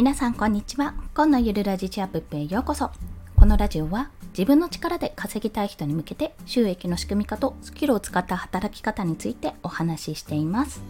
[0.00, 0.94] 皆さんこんにちは。
[1.14, 2.90] 今のゆるラジチアップへようこそ。
[3.36, 10.80] このラジオは自分の力で稼ぎたい人に向けて収益の仕組み化とスキルを使った働き方についてお話ししています。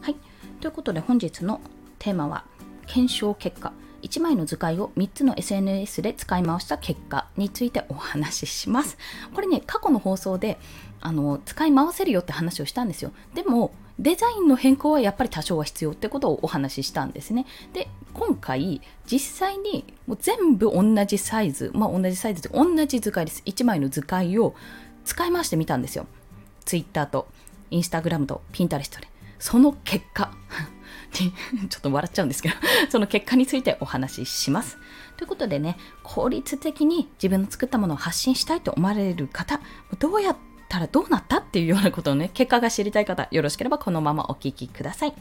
[0.00, 0.16] はい。
[0.60, 1.60] ということで本日の
[1.98, 2.44] テーマは
[2.86, 3.72] 検証結果。
[4.02, 8.96] 1枚の図解を3つの SNS で使い回した結果についてお話しします。
[9.34, 10.56] これね、過去の放送で
[11.00, 13.10] あの使い回せるよって話をしたんですよ。
[13.34, 17.46] でも、デザインの変更はやっぱり多少は必要ってことをお話ししたんですね。
[17.72, 23.42] で、今回、実際にもう全部同じサイズ、まあ同じサイズで同じ図解です。
[23.46, 24.54] 1枚の図解を
[25.04, 26.06] 使い回してみたんですよ。
[26.66, 27.28] Twitter と
[27.70, 29.08] Instagram と Pinterest で。
[29.38, 30.30] その結果、
[31.12, 31.28] ちょ
[31.78, 32.54] っと笑っちゃうんですけど、
[32.90, 34.78] その結果についてお話しします。
[35.16, 39.60] ということでね、効率的に自分の作ったものを発信したいと思われる方、
[39.98, 45.14] どうやってたらどうなったっていうようなことをね、結果が知りたい方、よろしければこのままお聞きください。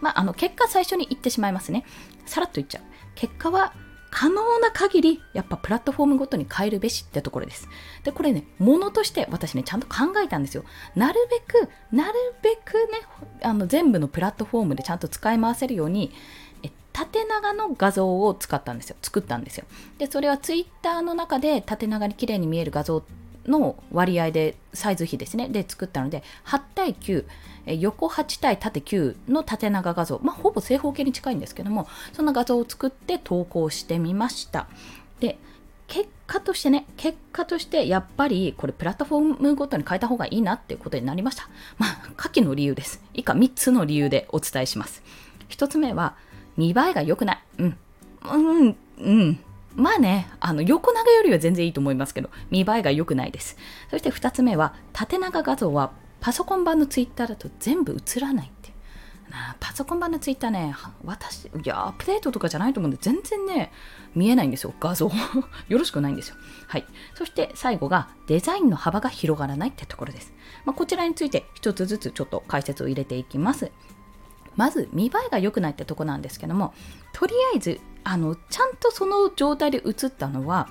[0.00, 1.84] まあ、あの、結果最初に言ってしまいますね。
[2.26, 2.82] さらっと言っちゃう。
[3.14, 3.72] 結果は、
[4.10, 7.68] 可能な限り、やっぱプラットフォームごとに変えるべしってところです。
[8.02, 10.64] で、これね、ものとして私ね、ちゃんと考えたんですよ。
[10.94, 13.00] なるべく、なるべくね、
[13.42, 16.12] あの、全部のプラットフォームでちゃんと使い回せるように、
[16.92, 18.96] 縦長の画像を使ったんですよ。
[19.02, 19.66] 作ったんですよ。
[19.98, 23.02] で、それはツイッターの中で縦長に綺麗に見える画像
[23.46, 25.48] の割合でサイズ比ですね。
[25.48, 27.24] で作ったので8対9
[27.80, 34.68] 横8対縦9の縦長画像、まあ、ほぼ正方形に近いんですけどもそんな画像を作って投稿してみました。
[35.20, 35.38] で
[35.88, 41.48] 結果としてね結果としてやっぱりこれプラットフォームごとに変えた方がいいなっていうことになりました。
[41.78, 43.02] まあ下記の理由です。
[43.14, 45.02] 以下3つの理由でお伝えします。
[45.48, 46.16] 1つ目は
[46.56, 47.42] 見栄えが良くない。
[47.58, 47.78] うん。
[48.24, 48.36] う
[48.70, 49.38] んうん。
[49.76, 53.56] まあね、あの横長よりは全然いいと思いますけど、見栄えが良くないです。
[53.90, 58.74] そして2つ目は、縦長画像はパソコン版のツイッターだと全部映らないって。
[59.60, 60.74] パソコン版のツイッターね、
[61.04, 63.70] 私、いや、アップデートとかじゃないと思うんで、全然ね、
[64.14, 65.10] 見えないんですよ、画像。
[65.68, 66.36] よろしくないんですよ。
[66.68, 66.86] はい。
[67.14, 70.32] そして最後が、デザインの幅が広がらないってところです。
[70.64, 73.70] まあ、こちらについて一つずつちょっと解説を入れていきます。
[74.56, 76.74] まず見栄えが良くないってとこなんですけども
[77.12, 80.68] とりあえずあのちゃんとその状態で映ったのは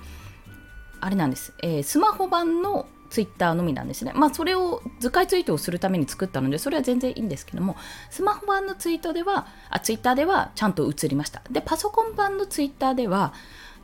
[1.00, 4.12] あれなんです、えー、スマホ版のツイッターのみなんですね。
[4.14, 7.76] まあそれを図解ツイートをするために作ったのでそれは全然いいんですけども
[8.10, 11.42] スマホ版のツイートではあツイッターではちゃんと映りました。
[11.50, 13.32] でパソコン版のツイッターでは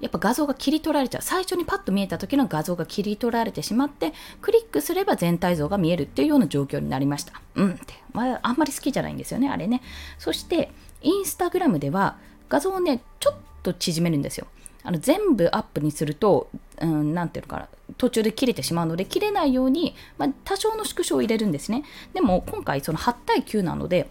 [0.02, 1.22] やっぱ画像が切り取られちゃう。
[1.22, 7.40] 最初にパッと見えた時の画像が切り取られてしまってクリックすれば全体像が見えるっていうような状況になりました。
[7.54, 9.80] うんって、まあ、あんまり好きじゃないんですよねあれね。
[10.18, 10.70] そして
[11.00, 12.18] インスタグラムでは
[12.48, 14.46] 画像をねちょっと縮めるんですよ。
[14.84, 16.48] あの全部アップにすると、
[16.80, 17.68] うん、なんていうのかな、
[17.98, 21.84] 途中で切れてしまうので、切れないように、まあ、多少の縮小を入れるんですね。
[22.12, 24.08] でも、今回、その8対9なので、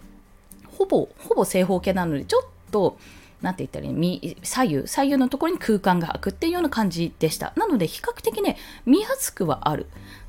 [0.78, 2.96] ほぼ、ほぼ正方形なので、ちょっと、
[3.42, 7.52] なんて言ったらいい左右、左右のところに空間が空くっていうような感じでした。
[7.56, 9.86] なので、比較的ね、見やすくはある。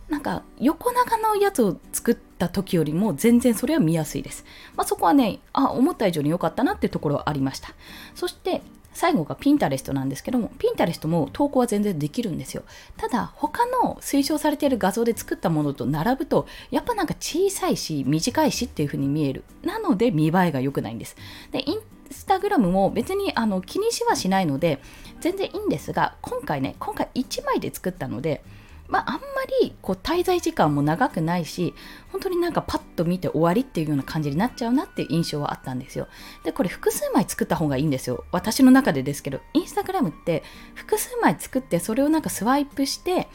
[0.09, 4.44] なんか、横長のやつを作った時よりも全然それは見やすいです。
[4.75, 7.69] まあ、そこはね、あ、思った以上に良かったなっていうところはありました。
[8.16, 8.62] そして、
[8.94, 12.63] 最後がピンタレストなんですけども、ピンタレストも投稿は全然できるんですよ。
[12.96, 19.44] ただ、他の推奨されている画像で作ったものと並ぶと、やっぱなんか小さいし、短いしっていう風に見える。
[19.63, 21.16] なので、見栄えが良くないんです。
[21.52, 21.79] で、イン
[22.13, 24.81] スタグラムも別にあの気にしはしないので、
[25.19, 28.44] 全然いいんですが、今回ね、今回1枚で作ったので、
[28.88, 29.22] まあ、あんま
[29.62, 31.73] りこう滞在時間も長くないし
[32.12, 36.07] 本当になんかパッと見て終わりっていうような感じになっちゃうなっていう印象はあったんですよ。
[36.44, 38.25] でこれ複数枚作った方がいいんですよ。
[38.31, 40.44] 私の中でですけどインスタグラムって
[40.75, 43.28] 複数枚作ってそれをなんかスワイプして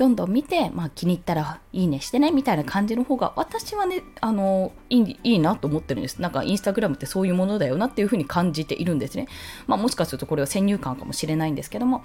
[0.00, 6.22] どんどん見て、まあ、気に入ったらいいねしてねみたいな感じの方が私はねあのいいいいなと思ってるんです。
[6.22, 9.28] なんかインスタグラムってそういうものだよなっていうふうに感じているんですね、
[9.66, 12.02] まあ、もしかするとこれは先入観かもしれないんですけども。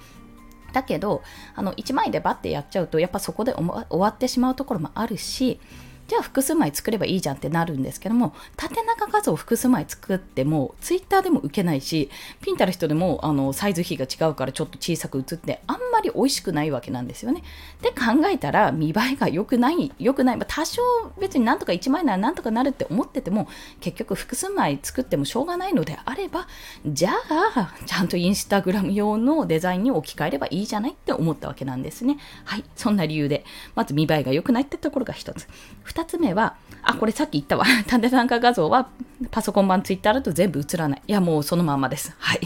[0.73, 1.21] だけど
[1.55, 5.61] あの1枚でバッてやっちゃうとやっぱそこで終わってしまうところもあるし
[6.07, 12.09] じゃあ複数枚作ればいいじゃんってなるんですけども縦長画像を複数枚作ってもツイッターでも受けないし
[12.41, 17.43] ピンタレストでもあのサイズ比が違うからちょっと小さく写ってあんまり美味しくないわけなんですよね。
[17.81, 20.81] で考えたら見栄えが良くない良くない、まあ、多少
[21.19, 23.47] 別になんとか1枚ならなんとかなるって思ってても
[23.79, 26.47] 結局複数枚作ってもしょうがないのであれば
[26.85, 27.11] じゃ
[27.55, 32.17] あちゃんとインスタグラム用のデザインに置き換えればいいじゃないって思ったわけなんですね。
[32.43, 35.47] はいそんな理由でまず見栄えが良くないってところが1つ。
[35.95, 37.65] 2つ目は、あ、これさっき言ったわ。
[37.87, 38.89] 縦参加画像は
[39.31, 41.01] パソコン版ツイッターだと全部映らない。
[41.07, 42.13] いや、もうそのままです。
[42.19, 42.41] はい。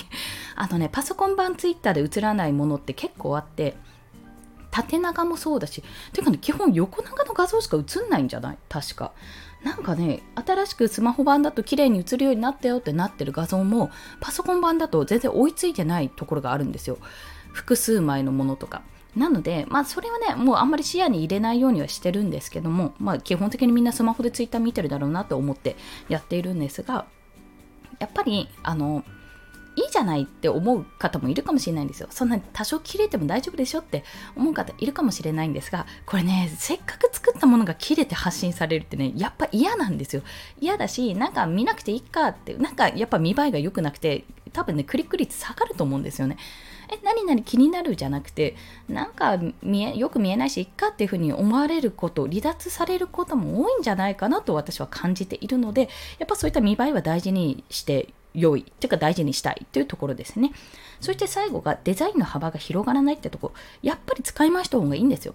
[0.55, 3.75] あのね、パソコン版ツイッターで映らないものって結構あって、
[4.71, 8.57] 縦長もそうだし、ていうかね、基本横長の画像しか映んないんじゃない？
[8.69, 9.11] 確か。
[9.63, 13.91] なんかね新しくスマホ版だと綺麗に映るようになったよってなってる画像も
[14.21, 16.97] パソコン版だと全然追いついてないところがあるんですよ
[17.51, 18.83] 複数枚のものとか
[19.15, 25.75] なので、まあ、それはね、もうあんまり視野に入れないようにはしてるんですけども、まあ、基本的にみんなスマホでツイッター見てるだろうなと思って
[26.09, 27.05] やっているんですが、
[27.99, 29.03] やっぱり、あの、
[29.75, 32.07] いいじゃないって思う方もいるかもしれないんですよ。
[32.11, 34.03] そんなに多少切れても大丈夫でしょって
[34.35, 40.21] 思う方いるかもしれないんですが、これね、せっかく作ったものが切れて発信されるってね、やっぱ嫌なんですよ。
[40.59, 46.37] 嫌だし、なんか見なくていいかって、なんかやっぱ見栄えが良くなくて、多分ね、クリック率下がると思うんですよね。
[46.91, 48.55] え、何々気になるじゃなくて、
[48.87, 60.51] なんか見え、よく見えないし、いっかっていうふうに思われること、離脱されることも多いんじゃないかなと私は感じているので、やっぱそういった見栄えは大事にして良いっていうか大事にしたいというところですね。
[61.01, 65.33] そして最後がデザインの幅が広がらないってとこやっぱり使い回した方がいいんですよ。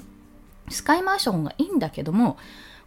[0.70, 2.38] 使い回した方がいいんだけども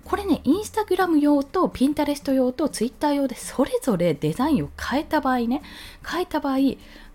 [0.04, 5.62] これねインスタグラム用とピンタレスト用とツイッター用でそれぞれデザインを変えた場合ね
[6.10, 6.58] 変えた場合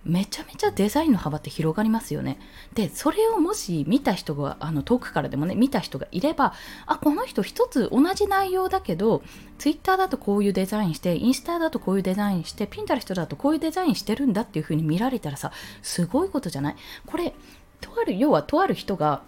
[0.05, 2.41] めちゃめちゃデザインの幅って広がりますよね。
[2.75, 6.55] で、それをもし見た人が、あの遠くからでもね、見た人がいれば、
[6.87, 9.23] あ、この人一つ同じ内容だけど、
[9.59, 15.53] Twitter だとこういうデザインして、インスタだとこういうデザインして、ピンタレストだとこういうデザインしてるんだっていう風に見られたらさ、
[15.83, 16.77] すごいことじゃない？
[17.07, 17.35] これ、
[17.81, 19.23] とある、要はとある人が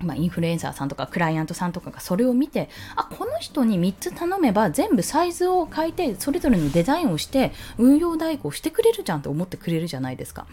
[0.00, 10.46] まあ、インフルエンサーさんとかクライアントさんとかがそれを見てあこの人に3つ頼めば全部サイズを変えてそれぞれのデザインをして運用代行してくれるじゃんって思ってくれるじゃないですか。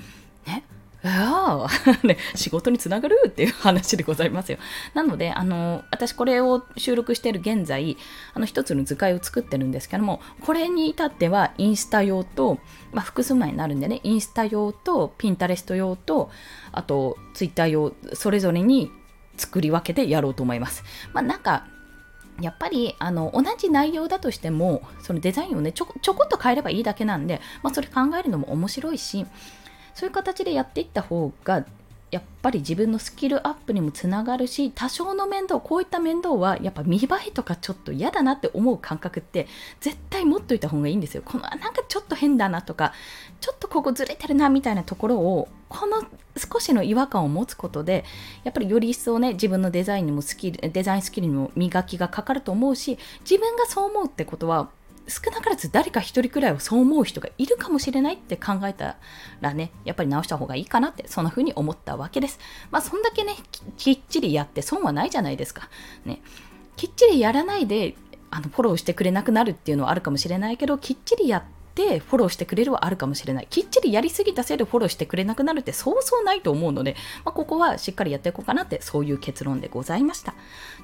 [0.45, 0.63] ね？
[1.03, 4.59] ああ、 ね、仕事につながるっていう話でございますよ。
[4.93, 7.97] なので、あの、私これを収録している現在、
[8.35, 12.59] あの、一つの図解を作ってるんですけども、これに至ってはインスタ用と、
[12.91, 16.29] まあ、複数枚になるんでね、インスタ用と、ピンタレスト用と、
[16.71, 18.91] あと、ツイッター用、それぞれに
[19.41, 20.83] 作り分けてやろうと思います。
[21.13, 21.65] まあ、なんか
[22.39, 29.25] やっぱりあの同じ内容だとしてもそのデザインをねちょちょこっと変えればいいだけなんで、まあ、それ考えるのも面白いし
[29.93, 31.65] そういう形でやっていった方が
[32.11, 39.47] やっぱり自分のスキルアップにもつながるし多少の面倒こういった面倒はやっぱ見栄えとかちょっと嫌だなって思う感覚って
[39.79, 41.23] 絶対持っといた方がいいんですよ。
[41.25, 42.93] このなんかちょっと変だなとか
[43.39, 46.03] ちょっとここずれてるなみたいなところをこの
[46.35, 48.03] 少しの違和感を持つことで
[48.43, 54.69] やっぱりより一層ね自分のデザインにもスキルデザインスキルにも磨きがかかると思うし自分がそう思うってことは
[55.07, 58.97] 少なからず誰か一人くらいはそう思う人がいるかもしれないって考えた
[59.41, 62.39] らね、やっぱり直した方がいいかなって、そんな風に思ったわけです。
[62.71, 63.35] まあ、そんだけね、
[63.77, 65.69] きっちりやって損はないじゃないですか。
[66.05, 66.21] ね。
[66.77, 67.95] きっちりやらないで、
[68.29, 73.47] あの、フォローしてくれなくなるっていうのはあるかもしれないけど、きっちりやって、ってフォローしてくれるはあるかもしれない。
[73.49, 80.33] きっちりやりすぎたせいでフォローしてくれなくなるってそうそうないと思うので、まあ、ここはしっかりやっていこうかなってそういう結論でございました。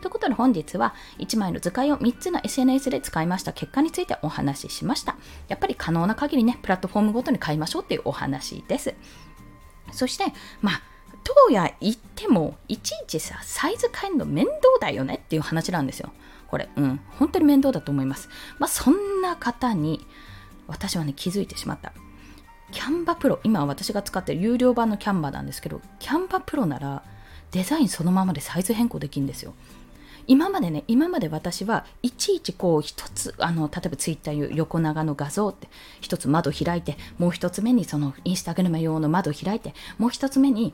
[0.01, 5.17] ということで本日は1枚の図解を3つの SNS で使いました結果についてお話ししました。
[5.49, 8.95] やっぱり可能な限りね、プラットフォームごとに買いましょうっていうお話です。
[9.91, 10.25] そして、
[10.61, 10.81] まあ、
[11.23, 16.11] どうや言っても、いちいちさ、サイズ変えるの面倒だよねっていう話なんですよ。
[16.47, 18.29] これ、うん、本当に面倒だと思います。
[18.59, 20.07] まあ、そんな方に、
[20.67, 21.93] 私はね気づいてしまった。
[22.71, 27.03] キャンバプロ今私が使ってる有料版のキャンバなんですけどキャンバプロなら
[27.51, 29.53] デザインそのままでサイズ変更できるんですよ。
[30.29, 35.69] 今までね今まで私はいちいちこう一つあの例えばツイッター横長の画像って
[36.01, 40.73] 一つ窓開いてもう一つ目にそのインスタグラム用の窓開いてもう一つ目に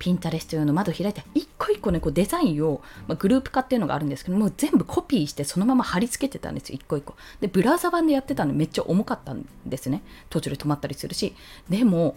[0.00, 7.14] ピンタレスト用の窓開いて、一個一個ね、こうデザインを、まあ、グループ化っていうのがあるんですけども、全部コピーしてそのまま貼り付けてたんですよ、一個一個。
[7.40, 10.02] で、ブラウザ版でやってたんでめっちゃ重かったんですね。
[10.30, 11.36] 途中で止まったりするし。
[11.68, 12.16] でも、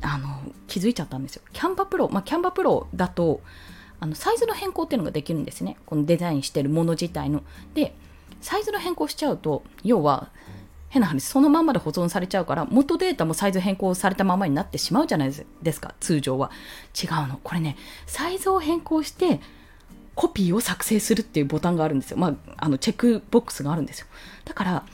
[0.00, 1.42] あの、気づいちゃったんですよ。
[1.52, 3.40] キャンバプロ、まあ、キャンバプロだと、
[3.98, 5.76] あの、サイズの変更っていうのができるんですね。
[5.86, 7.42] このデザインしてるもの自体の。
[7.74, 7.96] で、
[8.40, 10.30] サイズの変更しちゃうと、要は、
[10.88, 16.50] 変な話、そのままで保存されちゃうから、元データもサイズ変更されたままになってしまうじゃないですか、通常は。
[17.00, 17.40] 違うの。
[17.42, 17.76] これね、
[18.06, 19.40] サイズを変更して、
[20.14, 22.16] コピーを作成するっていうボタンがあるんですよ。
[22.16, 24.06] まあ、あの、チェックボックスがあるんですよ。
[24.44, 24.84] だから、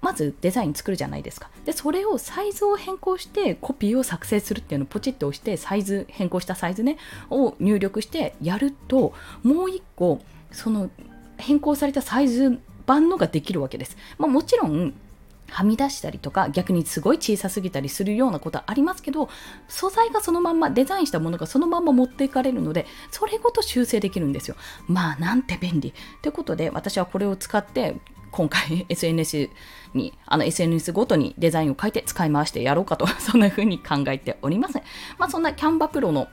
[0.00, 1.48] まずデザイン作るじゃないですか。
[1.64, 6.98] で、それをサイズを変更してコピーを作成するっていうのをポチッと押して、サイズ、変更したサイズね、
[7.30, 10.90] を入力してやると、もう一個、その
[11.38, 13.96] 変更されたサイズ版のができるわけです。
[14.18, 14.94] まあ、もちろん、
[15.52, 19.28] はみ出したりとか逆にすごい小さすぎたりするようなことはありますけど
[19.68, 24.56] 素材がそのまんまデザインしたものがそのまんま持っていかれるのでそれごと修正できるんですよ
[24.86, 25.92] まあなんて便利
[26.22, 27.96] ということで私はこれを使って
[28.30, 29.50] 今回 SNS
[29.94, 34.78] に、あの SNS ごとにデザインを変えて使い回してやろうかと、そんな風に考えております。
[35.18, 36.28] まあそんなキャンバプロの、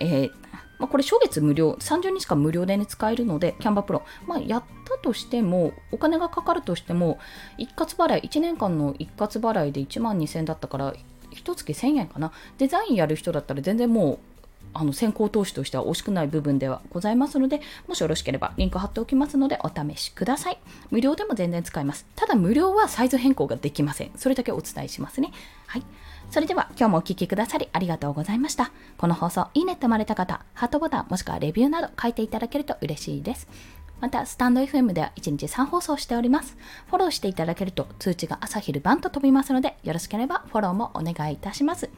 [0.00, 0.43] えー
[0.84, 7.18] まあ、これ初月無料、30日間無料で、ね、使えるので、キャンバプロ、まあ、やったとしても、お金がかかるとしても、
[7.56, 10.94] 一括払い、1年間の一括払いで1万2000円だったから、
[11.30, 12.32] 一月1000円かな。
[12.58, 14.18] デザインやる人だったら全然もう
[14.74, 20.58] あの先行投資としては惜しくない部分ではございますので、もしよろしければリンク貼っておきますのでお試しください。
[20.90, 22.06] 無料でも全然使えます。
[22.14, 24.10] ただ無料はサイズ変更ができません。
[24.16, 25.32] それだけお伝えしますね。
[25.66, 25.82] はい。
[26.30, 28.72] それでは今日もお聴きくださりありがとうございました。
[28.98, 33.48] この放送いいねって思われた方、ハートボタンもしくはレビューなど書いていただけると嬉しいです。
[34.00, 36.56] また、スタンド FM では1日3放送しております。
[36.88, 41.88] フォローしていただけると通知が朝昼晩と飛びますので、よろしければフォローもお願いいたします。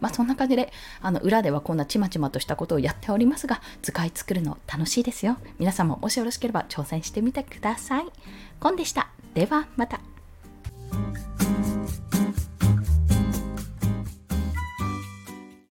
[0.00, 5.38] まあ、そんな感じで、あの、裏ではこんなちまちまとしたことをやっておりますが、図解作るの楽しいですよ。
[5.58, 8.06] 皆さんももしよろしければ挑戦してみてください。
[8.60, 9.08] コンでした。
[9.32, 10.13] では、また。